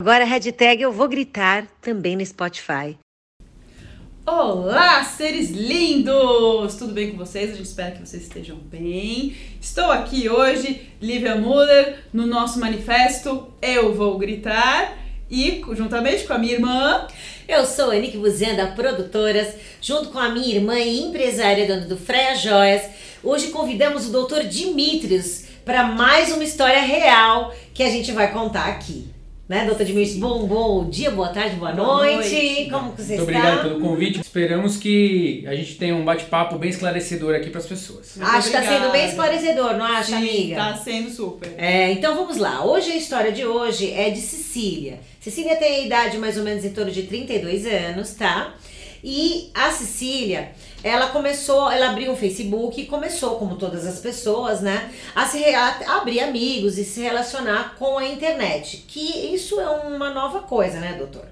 [0.00, 2.96] Agora a hashtag eu vou gritar também no Spotify.
[4.24, 6.76] Olá, seres lindos!
[6.76, 7.50] Tudo bem com vocês?
[7.50, 9.36] A gente espera que vocês estejam bem.
[9.60, 14.96] Estou aqui hoje, Lívia Muller, no nosso manifesto Eu Vou Gritar
[15.28, 17.08] e juntamente com a minha irmã.
[17.48, 19.52] Eu sou a Nick Buzenda, produtoras,
[19.82, 22.82] junto com a minha irmã e empresária dona do Freia Joias.
[23.20, 24.46] Hoje convidamos o Dr.
[24.46, 29.07] Dimitrios para mais uma história real que a gente vai contar aqui.
[29.48, 30.18] Né, doutor Dmitry?
[30.18, 32.34] Bom, bom dia, boa tarde, boa, boa noite.
[32.34, 32.70] noite.
[32.70, 33.38] Como que você Muito está?
[33.40, 34.20] obrigado pelo convite.
[34.20, 38.12] Esperamos que a gente tenha um bate-papo bem esclarecedor aqui para as pessoas.
[38.16, 40.52] Muito acho que está sendo bem esclarecedor, não acha, Sim, amiga?
[40.52, 41.54] Está sendo super.
[41.56, 42.62] É, então vamos lá.
[42.62, 45.00] Hoje a história de hoje é de Cecília.
[45.18, 48.54] Cecília tem a idade mais ou menos em torno de 32 anos, tá?
[49.02, 50.52] E a Cecília,
[50.82, 55.44] ela começou, ela abriu um Facebook e começou, como todas as pessoas, né, a se
[55.54, 58.84] a abrir amigos e se relacionar com a internet.
[58.88, 61.26] Que isso é uma nova coisa, né, doutor?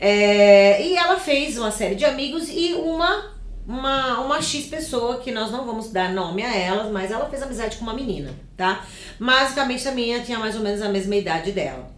[0.00, 3.34] É, e ela fez uma série de amigos e uma
[3.66, 7.42] uma, uma X pessoa que nós não vamos dar nome a elas, mas ela fez
[7.42, 8.84] amizade com uma menina, tá?
[9.18, 11.93] Basicamente a minha tinha mais ou menos a mesma idade dela.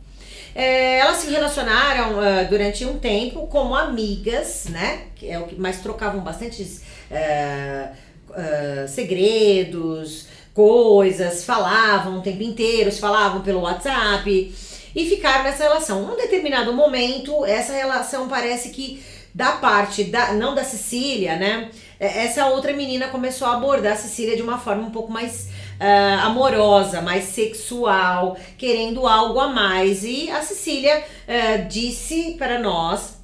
[0.58, 5.02] É, elas se relacionaram uh, durante um tempo como amigas, né?
[5.14, 7.94] Que é o que mais trocavam bastante uh,
[8.30, 14.54] uh, segredos, coisas, falavam o tempo inteiro, se falavam pelo WhatsApp
[14.96, 16.06] e ficaram nessa relação.
[16.06, 21.70] Num determinado momento, essa relação parece que da parte da não da Cecília, né?
[22.00, 25.48] É, essa outra menina começou a abordar a Cecília de uma forma um pouco mais
[25.80, 30.04] uh, amorosa, mais sexual, querendo algo a mais.
[30.04, 33.16] E a Cecília uh, disse para nós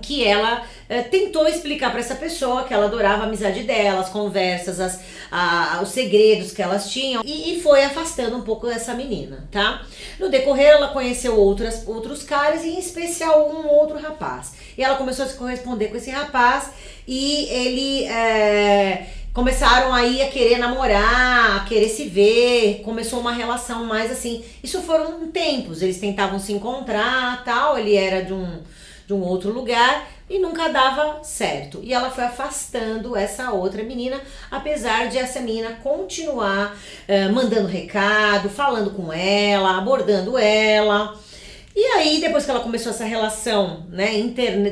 [0.00, 4.08] que ela uh, tentou explicar para essa pessoa que ela adorava a amizade dela, as
[4.08, 5.00] conversas, as,
[5.82, 9.82] os segredos que elas tinham e, e, foi afastando um pouco dessa menina, tá?
[10.18, 14.52] No decorrer, ela conheceu outras, outros caras e em especial um outro rapaz.
[14.78, 16.70] E ela começou a se corresponder com esse rapaz
[17.06, 18.04] e ele.
[18.04, 24.44] É, começaram aí a querer namorar, a querer se ver, começou uma relação mais assim.
[24.62, 28.60] Isso foram tempos, eles tentavam se encontrar, tal, ele era de um
[29.06, 31.80] de um outro lugar e nunca dava certo.
[31.82, 34.20] E ela foi afastando essa outra menina,
[34.50, 36.74] apesar de essa menina continuar
[37.08, 41.18] uh, mandando recado, falando com ela, abordando ela.
[41.74, 44.12] E aí, depois que ela começou essa relação né,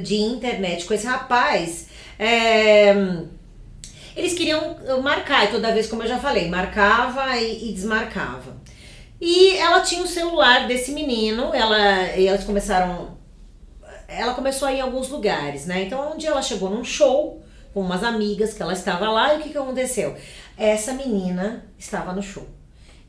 [0.02, 2.94] de internet com esse rapaz, é,
[4.16, 8.56] eles queriam marcar, e toda vez, como eu já falei, marcava e, e desmarcava.
[9.20, 13.18] E ela tinha o celular desse menino, ela, e elas começaram.
[14.08, 15.82] Ela começou a ir em alguns lugares, né?
[15.82, 19.38] Então, um dia ela chegou num show com umas amigas que ela estava lá, e
[19.38, 20.16] o que, que aconteceu?
[20.56, 22.46] Essa menina estava no show.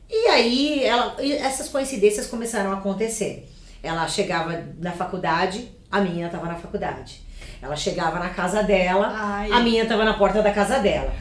[0.08, 3.50] E aí, ela, essas coincidências começaram a acontecer.
[3.82, 7.21] Ela chegava na faculdade, a menina estava na faculdade.
[7.62, 9.52] Ela chegava na casa dela, Ai.
[9.52, 11.12] a minha tava na porta da casa dela.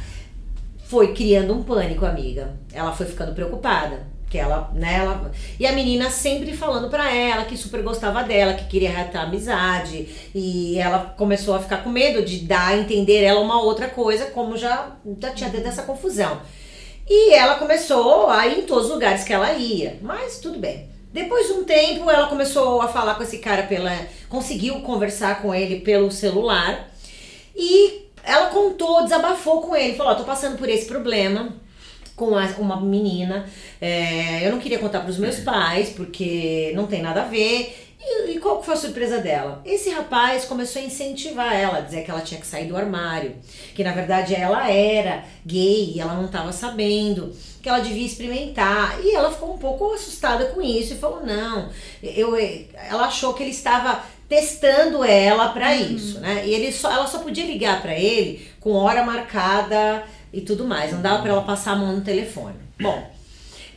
[0.85, 2.55] Foi criando um pânico, amiga.
[2.73, 4.09] Ela foi ficando preocupada.
[4.27, 8.53] Que ela, né, ela, e a menina sempre falando para ela que super gostava dela,
[8.53, 10.07] que queria reatar amizade.
[10.33, 14.27] E ela começou a ficar com medo de dar a entender ela uma outra coisa,
[14.27, 16.39] como já, já tinha dentro dessa confusão.
[17.07, 19.99] E ela começou a ir em todos os lugares que ela ia.
[20.01, 20.90] Mas tudo bem.
[21.11, 23.91] Depois de um tempo, ela começou a falar com esse cara pela.
[24.29, 26.89] conseguiu conversar com ele pelo celular.
[27.55, 31.53] E ela contou, desabafou com ele, falou: Ó, tô passando por esse problema
[32.15, 33.45] com uma menina.
[33.79, 37.90] É, eu não queria contar para os meus pais, porque não tem nada a ver.
[38.03, 39.61] E, e, qual foi a surpresa dela?
[39.63, 43.35] Esse rapaz começou a incentivar ela, a dizer que ela tinha que sair do armário,
[43.75, 47.31] que na verdade ela era gay e ela não estava sabendo,
[47.61, 48.99] que ela devia experimentar.
[49.03, 51.69] E ela ficou um pouco assustada com isso e falou: não,
[52.01, 55.95] eu, ela achou que ele estava testando ela para uhum.
[55.95, 56.43] isso, né?
[56.45, 60.91] E ele só, ela só podia ligar para ele com hora marcada e tudo mais,
[60.91, 62.55] não dava para ela passar a mão no telefone.
[62.79, 63.20] Bom.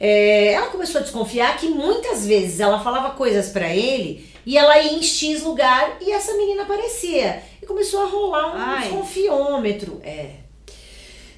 [0.07, 4.79] É, ela começou a desconfiar que muitas vezes ela falava coisas para ele e ela
[4.79, 7.43] ia em X lugar e essa menina aparecia.
[7.62, 8.91] E começou a rolar um Ai.
[8.91, 10.03] confiômetro.
[10.05, 10.33] É.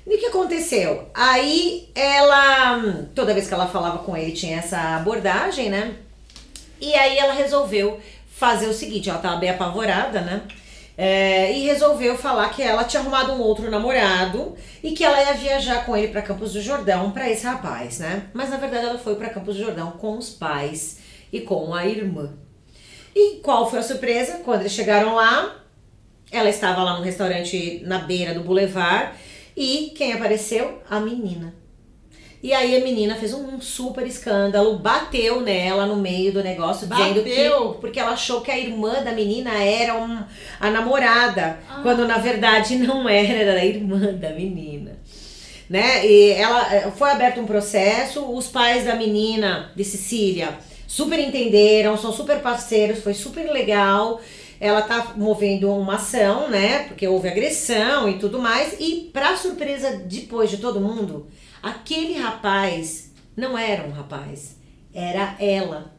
[0.05, 1.09] E o que aconteceu?
[1.15, 5.95] Aí ela, toda vez que ela falava com ele, tinha essa abordagem, né?
[6.81, 10.43] E aí ela resolveu fazer o seguinte: ela tava bem apavorada, né?
[10.99, 15.35] É, e resolveu falar que ela tinha arrumado um outro namorado e que ela ia
[15.35, 18.29] viajar com ele para Campos do Jordão para esse rapaz, né?
[18.33, 20.99] Mas na verdade ela foi para Campos do Jordão com os pais
[21.31, 22.33] e com a irmã.
[23.15, 24.41] E qual foi a surpresa?
[24.45, 25.63] Quando eles chegaram lá,
[26.31, 29.13] ela estava lá no restaurante na beira do boulevard
[29.57, 30.83] e quem apareceu?
[30.89, 31.55] A menina.
[32.47, 37.25] E aí a menina fez um super escândalo, bateu nela no meio do negócio, dizendo
[37.25, 37.73] Bateu?
[37.73, 37.81] que.
[37.81, 40.23] Porque ela achou que a irmã da menina era um,
[40.61, 41.59] a namorada.
[41.69, 41.81] Ah.
[41.83, 44.97] Quando na verdade não era, era a irmã da menina.
[45.69, 46.07] Né?
[46.07, 50.57] E ela eh, foi aberto um processo, os pais da menina, de Cecília,
[50.87, 54.21] super entenderam, são super parceiros, foi super legal.
[54.61, 56.85] Ela tá movendo uma ação, né?
[56.85, 58.77] Porque houve agressão e tudo mais.
[58.79, 61.27] E pra surpresa depois de todo mundo,
[61.63, 64.57] aquele rapaz não era um rapaz,
[64.95, 65.95] era ela.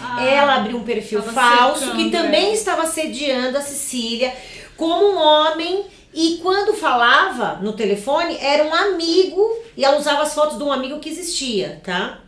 [0.00, 2.54] Ah, ela abriu um perfil falso cercando que também ela.
[2.54, 4.34] estava sediando a Cecília
[4.76, 5.84] como um homem.
[6.14, 9.40] E quando falava no telefone, era um amigo
[9.74, 12.20] e ela usava as fotos de um amigo que existia, tá?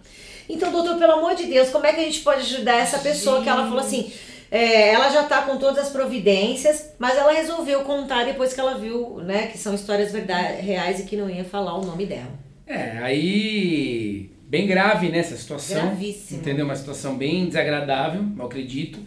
[0.48, 3.42] Então, doutor, pelo amor de Deus, como é que a gente pode ajudar essa pessoa
[3.42, 4.10] que ela falou assim?
[4.54, 8.78] É, ela já tá com todas as providências, mas ela resolveu contar depois que ela
[8.78, 12.30] viu, né, que são histórias verdade, reais e que não ia falar o nome dela.
[12.64, 14.30] É, aí.
[14.46, 15.86] Bem grave nessa situação.
[15.86, 16.38] Gravíssimo.
[16.38, 16.64] Entendeu?
[16.64, 19.00] Uma situação bem desagradável, eu acredito.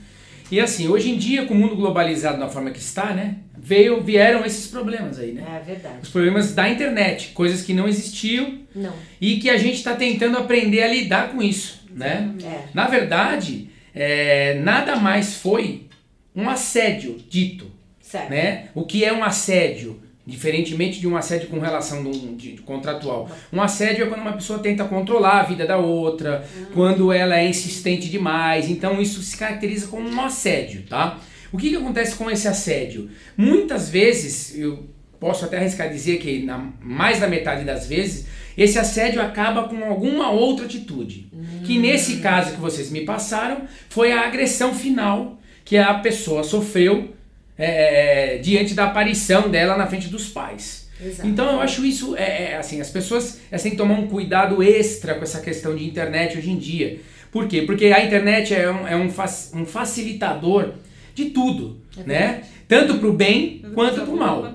[0.52, 3.38] E assim, hoje em dia, com o mundo globalizado da forma que está, né?
[3.58, 5.46] Veio, vieram esses problemas aí, né?
[5.48, 6.00] É verdade.
[6.04, 8.92] Os problemas da internet, coisas que não existiam Não.
[9.22, 12.34] e que a gente está tentando aprender a lidar com isso, né?
[12.44, 12.64] É.
[12.74, 15.88] Na verdade, é, nada mais foi
[16.36, 18.30] um assédio dito, Certo.
[18.30, 18.70] né?
[18.76, 20.00] O que é um assédio?
[20.26, 23.30] Diferentemente de um assédio com relação de um- de- de contratual.
[23.52, 27.48] Um assédio é quando uma pessoa tenta controlar a vida da outra, quando ela é
[27.48, 28.70] insistente demais.
[28.70, 31.18] Então isso se caracteriza como um assédio, tá?
[31.50, 33.10] O que, que acontece com esse assédio?
[33.38, 38.28] Muitas vezes, eu posso até arriscar dizer que na, mais da metade das vezes,
[38.58, 41.28] esse assédio acaba com alguma outra atitude.
[41.66, 47.14] Que nesse caso que vocês me passaram, foi a agressão final que a pessoa sofreu
[47.58, 50.88] é, diante da aparição dela na frente dos pais.
[51.04, 51.28] Exato.
[51.30, 54.63] Então eu acho isso, é, é, assim, as pessoas elas têm que tomar um cuidado
[54.63, 57.00] extra com essa questão de internet hoje em dia.
[57.31, 57.62] Por quê?
[57.63, 60.74] Porque a internet é um, é um, fac- um facilitador
[61.13, 62.42] de tudo, né?
[62.68, 64.51] Tanto pro bem quanto pro mal.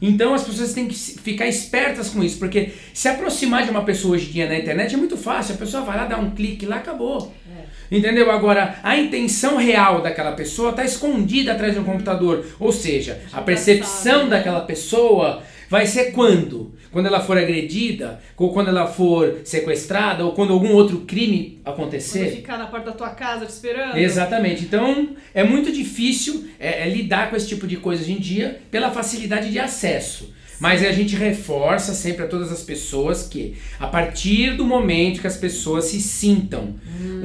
[0.00, 4.14] Então as pessoas têm que ficar espertas com isso, porque se aproximar de uma pessoa
[4.14, 5.56] hoje em dia na internet é muito fácil.
[5.56, 7.34] A pessoa vai lá, dá um clique lá, acabou.
[7.90, 8.30] Entendeu?
[8.30, 12.46] Agora, a intenção real daquela pessoa está escondida atrás de um computador.
[12.58, 14.30] Ou seja, a percepção sabe.
[14.30, 15.42] daquela pessoa
[15.72, 16.74] vai ser quando?
[16.90, 21.74] Quando ela for agredida, ou quando ela for sequestrada, ou quando algum outro crime Quando
[21.74, 22.30] acontecer.
[22.30, 23.96] ficar na porta da tua casa te esperando.
[23.96, 24.64] Exatamente.
[24.64, 28.60] Então é muito difícil é, é, lidar com esse tipo de coisa hoje em dia
[28.70, 30.34] pela facilidade de acesso.
[30.60, 35.26] Mas a gente reforça sempre a todas as pessoas que, a partir do momento que
[35.26, 36.74] as pessoas se sintam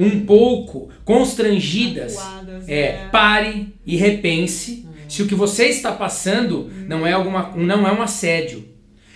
[0.00, 3.08] um pouco constrangidas, Acuadas, é, né?
[3.12, 8.02] pare e repense se o que você está passando não é, alguma, não é um
[8.02, 8.64] assédio.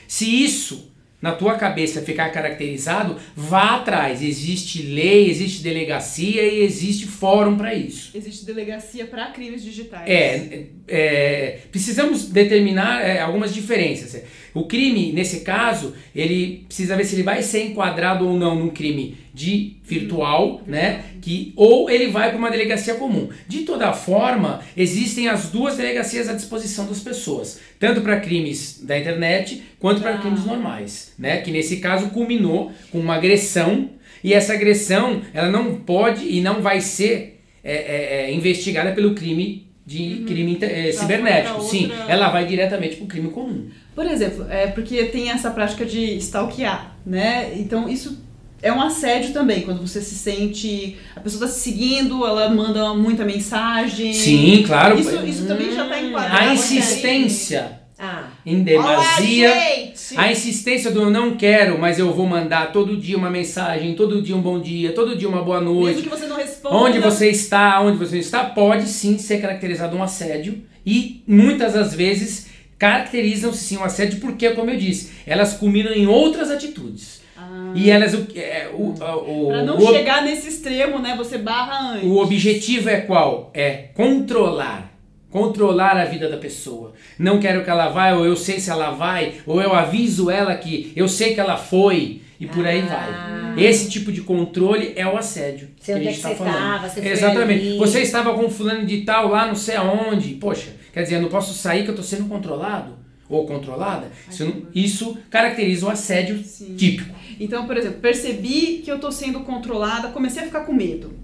[0.08, 0.92] Se isso
[1.22, 4.20] na tua cabeça ficar caracterizado, vá atrás.
[4.20, 8.10] Existe lei, existe delegacia e existe fórum para isso.
[8.12, 10.10] Existe delegacia para crimes digitais.
[10.10, 14.20] É, é, precisamos determinar é, algumas diferenças.
[14.54, 18.68] O crime, nesse caso, ele precisa ver se ele vai ser enquadrado ou não num
[18.68, 21.04] crime de virtual, né?
[21.22, 23.28] Que, ou ele vai para uma delegacia comum.
[23.48, 28.98] De toda forma, existem as duas delegacias à disposição das pessoas, tanto para crimes da
[28.98, 30.18] internet quanto para Tá.
[30.18, 31.38] crimes normais, né?
[31.40, 33.90] Que nesse caso culminou com uma agressão
[34.22, 39.14] e essa agressão ela não pode e não vai ser é, é, é, investigada pelo
[39.14, 41.54] crime de crime inter- é, cibernético.
[41.56, 43.68] outra- Sim, ela vai diretamente para o crime comum.
[43.94, 47.52] Por exemplo, é porque tem essa prática de stalkear, né?
[47.56, 48.18] Então isso
[48.62, 50.96] é um assédio também, quando você se sente.
[51.16, 54.14] A pessoa está se seguindo, ela manda muita mensagem.
[54.14, 54.98] Sim, claro.
[54.98, 56.36] Isso, isso também já está enquadrado.
[56.36, 56.54] A né?
[56.54, 59.48] insistência Ah, em demasia.
[59.48, 60.24] Olá!
[60.24, 64.20] A insistência do eu não quero, mas eu vou mandar todo dia uma mensagem, todo
[64.20, 66.02] dia um bom dia, todo dia uma boa Mesmo noite.
[66.02, 66.74] que você não responda.
[66.74, 71.74] Onde você está, onde você não está, pode sim ser caracterizado um assédio e muitas
[71.74, 77.22] das vezes caracterizam-se sim um assédio porque, como eu disse, elas culminam em outras atitudes.
[77.36, 81.14] Ah, E elas, o, é, o, o, pra não o, chegar nesse extremo, né?
[81.16, 82.08] Você barra antes.
[82.08, 83.52] o objetivo é qual?
[83.54, 84.91] É controlar.
[85.32, 86.92] Controlar a vida da pessoa.
[87.18, 90.54] Não quero que ela vá, ou eu sei se ela vai, ou eu aviso ela
[90.54, 93.54] que eu sei que ela foi, e por aí Ah.
[93.56, 93.64] vai.
[93.64, 95.68] Esse tipo de controle é o assédio.
[95.80, 96.54] Sei que a é gente que tá você falando.
[96.54, 97.66] tava, você Exatamente.
[97.68, 97.78] ali.
[97.78, 100.34] Você estava com fulano de tal lá não sei aonde.
[100.34, 103.00] Poxa, quer dizer, eu não posso sair que eu tô sendo controlado?
[103.28, 104.08] Ou controlada?
[104.30, 106.74] Isso, não- isso caracteriza o assédio Sim.
[106.76, 107.14] típico.
[107.40, 111.14] Então, por exemplo, percebi que eu tô sendo controlada, comecei a ficar com medo.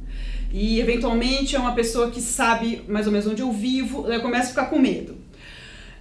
[0.52, 4.46] E eventualmente é uma pessoa que sabe mais ou menos onde eu vivo, eu começo
[4.46, 5.16] a ficar com medo.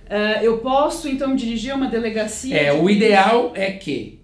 [0.09, 2.55] Ah, eu posso então dirigir a uma delegacia.
[2.55, 4.19] É, de- o ideal é que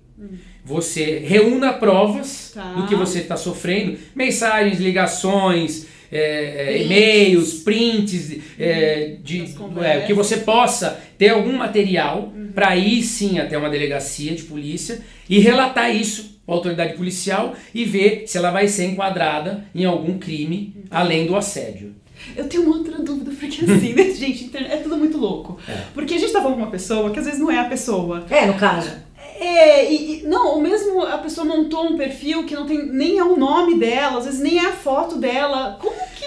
[0.66, 2.72] Você reúna provas Tá.
[2.76, 10.02] do que você está sofrendo, mensagens, ligações, é, é, e-mails, prints, é, de, Das é,
[10.02, 15.40] que você possa ter algum material para ir sim até uma delegacia de polícia e
[15.40, 20.18] relatar isso para a autoridade policial e ver se ela vai ser enquadrada em algum
[20.20, 21.96] crime além do assédio.
[22.38, 25.60] Eu tenho uma outra dúvida, porque assim, né, gente, internet- é tudo muito louco.
[25.68, 25.84] É.
[25.94, 28.26] Porque a gente tá falando com uma pessoa que às vezes não é a pessoa.
[28.30, 28.92] É, no caso.
[29.46, 33.18] É, e, e- não, ou mesmo a pessoa montou um perfil que não tem nem
[33.18, 35.78] é o nome dela, às vezes nem é a foto dela.
[35.82, 36.24] Como que.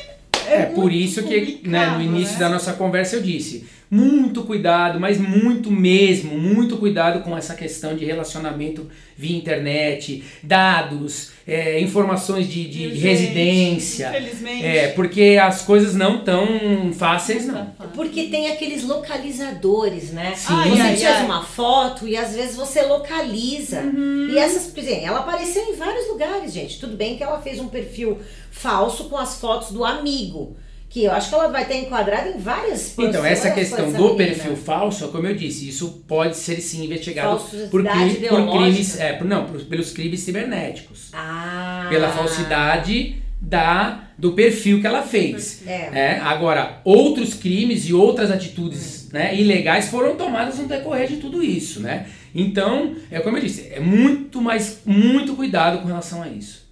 [0.49, 2.41] É, por muito isso que né, no início né?
[2.41, 7.97] da nossa conversa eu disse, muito cuidado, mas muito mesmo, muito cuidado com essa questão
[7.97, 14.09] de relacionamento via internet, dados, é, informações de, de Gente, residência.
[14.09, 14.67] Infelizmente.
[14.67, 17.67] É, porque as coisas não tão fáceis, não.
[17.95, 20.35] Porque tem aqueles localizadores, né?
[20.35, 20.53] Sim.
[20.53, 21.25] Ai, Você ai, tira ai.
[21.25, 23.81] uma foto e às vezes você localiza.
[23.81, 24.29] Uhum.
[24.31, 26.81] E essas, por exemplo, ela apareceu em vários lugares, gente.
[26.81, 28.19] Tudo bem que ela fez um perfil
[28.51, 30.57] falso com as fotos do amigo.
[30.97, 34.15] Que eu acho que ela vai estar enquadrada em várias Então, várias essa questão do
[34.15, 34.17] menina.
[34.17, 39.27] perfil falso, como eu disse, isso pode ser sim investigado por, por crimes, é, por,
[39.27, 41.11] não, por- pelos crimes cibernéticos.
[41.13, 41.85] Ah.
[41.91, 45.61] Pela falsidade da, do perfil que ela fez.
[45.67, 45.91] É.
[45.93, 51.43] É, agora, outros crimes e outras atitudes né, ilegais foram tomadas no decorrer de tudo
[51.45, 52.07] isso, né?
[52.35, 56.67] Então, é como eu disse, é muito, mais muito cuidado com relação a isso.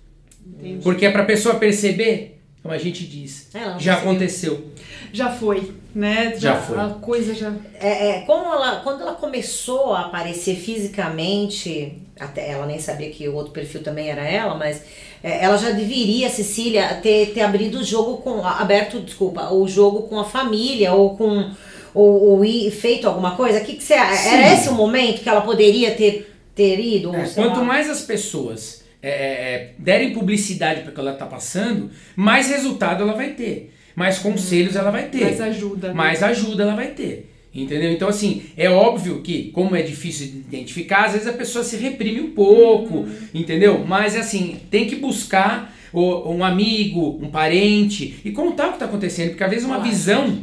[0.47, 0.83] Entendi.
[0.83, 4.11] Porque é pra pessoa perceber, como a gente diz, Ela não já percebeu.
[4.11, 4.65] aconteceu.
[5.13, 6.35] Já foi, né?
[6.39, 6.79] Já foi.
[6.81, 7.53] A coisa já.
[7.79, 13.29] É, é, como ela, quando ela começou a aparecer fisicamente, até ela nem sabia que
[13.29, 14.83] o outro perfil também era ela, mas
[15.23, 18.45] é, ela já deveria, Cecília, ter, ter abrido o jogo com.
[18.45, 21.51] aberto, desculpa, o jogo com a família ou com.
[21.93, 23.61] ou, ou ir- feito alguma coisa.
[23.61, 27.15] Que que você, era esse o momento que ela poderia ter, ter ido?
[27.15, 27.65] É, quanto lá?
[27.65, 32.49] mais as pessoas é, é, é, derem publicidade para o que ela está passando, mais
[32.49, 33.71] resultado ela vai ter.
[33.95, 35.25] Mais conselhos ela vai ter.
[35.25, 35.89] Mais ajuda.
[35.89, 35.95] né?
[35.95, 37.31] mais ajuda ela vai ter.
[37.55, 37.93] Entendeu?
[37.93, 41.77] Então, assim, é óbvio que, como é difícil de identificar, às vezes a pessoa se
[41.77, 43.85] reprime um pouco, entendeu?
[43.87, 49.29] Mas, assim, tem que buscar um amigo, um parente e contar o que está acontecendo,
[49.31, 49.91] porque às vezes uma Claro.
[49.91, 50.39] visão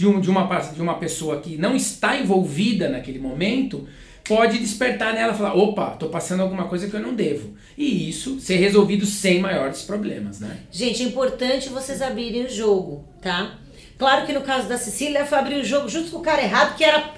[0.00, 3.86] de, um, de, uma, de uma pessoa que não está envolvida naquele momento
[4.26, 7.52] pode despertar nela e falar: opa, tô passando alguma coisa que eu não devo.
[7.76, 10.56] E isso ser resolvido sem maiores problemas, né?
[10.72, 13.58] Gente, é importante vocês abrirem o jogo, tá?
[13.98, 16.74] Claro que no caso da Cecília foi abrir o jogo junto com o cara errado,
[16.74, 17.10] que era,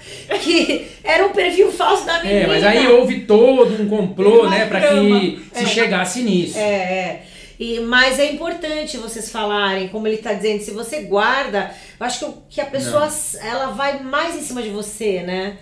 [0.43, 2.41] que era um perfil falso da menina.
[2.41, 5.67] É, mas aí houve todo um complô, Uma né, para que se É.
[5.69, 6.59] chegasse nisso.
[6.59, 7.27] É, é.
[7.63, 12.19] E, mas é importante vocês falarem, como ele tá dizendo, se você guarda, eu acho
[12.19, 13.09] que, que a pessoa
[13.41, 15.59] ela vai mais em cima de você, né?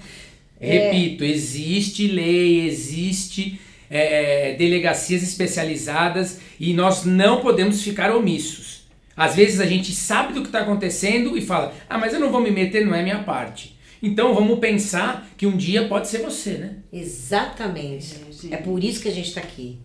[0.59, 8.80] Repito, existe lei, existe é, delegacias especializadas e nós não podemos ficar omissos.
[9.14, 12.33] Às vezes a gente sabe do que está acontecendo e fala, ah, mas eu não
[12.33, 13.78] vou me meter, não é minha parte.
[14.02, 16.76] Então vamos pensar que um dia pode ser você, né?
[16.90, 18.14] Exatamente.
[18.14, 18.54] É, gente.
[18.54, 19.78] É por isso que a gente tá aqui.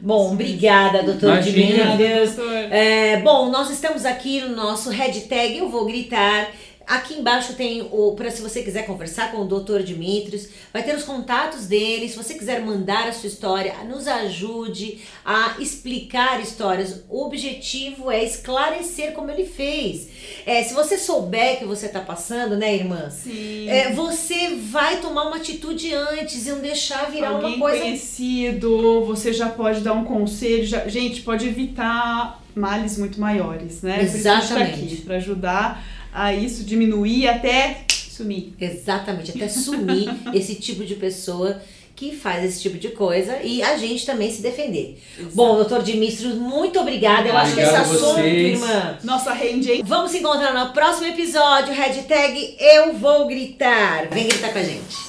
[0.00, 1.96] Bom, obrigada, doutor Imagina.
[1.96, 2.34] Dimitrios.
[2.34, 2.54] doutor.
[2.70, 6.50] É, bom, nós estamos aqui no nosso hashtag Eu Vou Gritar.
[6.88, 9.80] Aqui embaixo tem o, para se você quiser conversar com o Dr.
[9.82, 12.08] Dimitrios, vai ter os contatos dele.
[12.08, 17.04] Se você quiser mandar a sua história, nos ajude a explicar histórias.
[17.10, 20.08] O objetivo é esclarecer como ele fez.
[20.46, 23.10] É, se você souber que você está passando, né, irmã?
[23.10, 23.68] Sim.
[23.68, 27.82] É, você vai tomar uma atitude antes e não deixar virar Alguém uma coisa.
[27.84, 30.64] conhecido, você já pode dar um conselho.
[30.64, 33.96] já- gente, pode evitar males muito maiores, né?
[33.98, 34.72] Tá Exatamente.
[34.84, 38.52] aqui, pra ajudar a isso diminuir até sumir.
[38.60, 41.60] Exatamente, até sumir esse tipo de pessoa
[41.94, 45.02] que faz esse tipo de coisa e a gente também se defender.
[45.34, 47.28] Bom, doutor Dimitrios, muito obrigada.
[47.28, 48.62] Eu acho que esse Obrigado a assunto, vocês.
[48.62, 48.98] irmã.
[49.02, 49.82] Nossa rende, hein?
[49.84, 51.74] Vamos se encontrar no próximo episódio.
[51.74, 54.08] Hashtag Eu Vou Gritar.
[54.12, 55.07] Vem gritar com a gente.